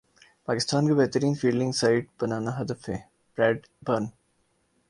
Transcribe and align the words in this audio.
پاکستان 0.47 0.87
کو 0.87 0.95
بہترین 0.95 1.33
fielding 1.33 1.71
side 1.71 2.05
بنانا 2.21 2.59
ہدف 2.61 2.89
ہے 2.89 2.97
بریڈ 3.37 3.67
برن 3.87 4.05